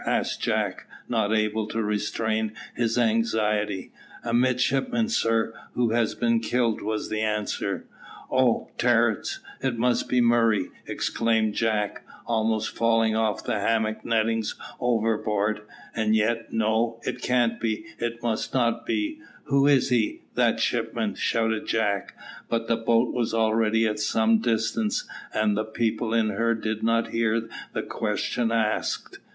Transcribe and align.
asked 0.07 0.41
Jack, 0.41 0.87
not 1.07 1.31
able 1.31 1.67
to 1.67 1.79
restrain 1.83 2.51
his 2.75 2.97
anxiety. 2.97 3.91
"A 4.23 4.33
midshipman, 4.33 5.09
sir, 5.09 5.53
who 5.75 5.91
has 5.91 6.15
been 6.15 6.39
killed," 6.39 6.81
was 6.81 7.09
the 7.11 7.21
answer. 7.21 7.85
"Oh, 8.31 8.71
Terence, 8.79 9.41
it 9.61 9.77
must 9.77 10.09
be 10.09 10.19
Murray!" 10.19 10.69
exclaimed 10.87 11.53
Jack, 11.53 12.03
almost 12.25 12.75
falling 12.75 13.15
off 13.15 13.43
the 13.43 13.59
hammock 13.59 14.03
nettings 14.03 14.55
overboard. 14.79 15.61
"And 15.95 16.15
yet, 16.15 16.51
no, 16.51 16.99
it 17.03 17.21
can't 17.21 17.59
be; 17.59 17.85
it 17.99 18.23
must 18.23 18.55
not 18.55 18.87
be. 18.87 19.19
Who 19.43 19.67
is 19.67 19.89
he, 19.89 20.23
that 20.33 20.55
midshipman?" 20.55 21.13
shouted 21.13 21.67
Jack; 21.67 22.15
but 22.49 22.67
the 22.67 22.75
boat 22.77 23.13
was 23.13 23.35
already 23.35 23.85
at 23.85 23.99
some 23.99 24.39
distance, 24.39 25.07
and 25.31 25.55
the 25.55 25.63
people 25.63 26.11
in 26.11 26.29
her 26.29 26.55
did 26.55 26.81
not 26.81 27.09
hear 27.09 27.47
the 27.73 27.83
question 27.83 28.51
asked. 28.51 29.19